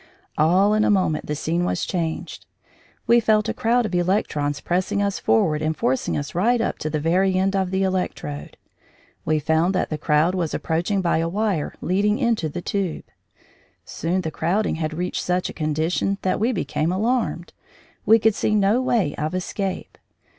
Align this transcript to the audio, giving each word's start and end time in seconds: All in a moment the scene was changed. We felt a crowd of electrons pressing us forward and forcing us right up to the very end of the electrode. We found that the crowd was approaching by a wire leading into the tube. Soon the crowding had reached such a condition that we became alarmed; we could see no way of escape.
All 0.35 0.73
in 0.73 0.83
a 0.83 0.89
moment 0.89 1.27
the 1.27 1.35
scene 1.35 1.63
was 1.63 1.85
changed. 1.85 2.47
We 3.05 3.19
felt 3.19 3.47
a 3.47 3.53
crowd 3.53 3.85
of 3.85 3.93
electrons 3.93 4.59
pressing 4.59 4.99
us 4.99 5.19
forward 5.19 5.61
and 5.61 5.77
forcing 5.77 6.17
us 6.17 6.33
right 6.33 6.59
up 6.59 6.79
to 6.79 6.89
the 6.89 6.99
very 6.99 7.35
end 7.35 7.55
of 7.55 7.69
the 7.69 7.83
electrode. 7.83 8.57
We 9.25 9.37
found 9.37 9.75
that 9.75 9.91
the 9.91 9.99
crowd 9.99 10.33
was 10.33 10.55
approaching 10.55 11.01
by 11.01 11.19
a 11.19 11.29
wire 11.29 11.75
leading 11.81 12.17
into 12.17 12.49
the 12.49 12.63
tube. 12.63 13.05
Soon 13.85 14.21
the 14.21 14.31
crowding 14.31 14.77
had 14.77 14.95
reached 14.95 15.21
such 15.23 15.49
a 15.51 15.53
condition 15.53 16.17
that 16.23 16.39
we 16.39 16.51
became 16.51 16.91
alarmed; 16.91 17.53
we 18.03 18.17
could 18.17 18.33
see 18.33 18.55
no 18.55 18.81
way 18.81 19.13
of 19.19 19.35
escape. 19.35 19.99